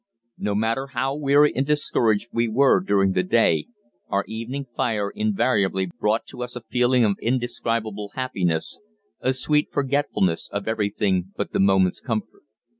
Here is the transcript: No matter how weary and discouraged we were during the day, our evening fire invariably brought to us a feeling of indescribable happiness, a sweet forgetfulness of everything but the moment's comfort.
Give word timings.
No 0.39 0.55
matter 0.55 0.87
how 0.95 1.15
weary 1.15 1.53
and 1.55 1.63
discouraged 1.63 2.29
we 2.31 2.47
were 2.47 2.79
during 2.81 3.11
the 3.11 3.21
day, 3.21 3.67
our 4.09 4.25
evening 4.27 4.65
fire 4.75 5.11
invariably 5.11 5.91
brought 5.99 6.25
to 6.29 6.41
us 6.41 6.55
a 6.55 6.61
feeling 6.61 7.05
of 7.05 7.17
indescribable 7.21 8.09
happiness, 8.15 8.79
a 9.19 9.31
sweet 9.31 9.67
forgetfulness 9.71 10.49
of 10.51 10.67
everything 10.67 11.33
but 11.37 11.53
the 11.53 11.59
moment's 11.59 12.01
comfort. 12.01 12.41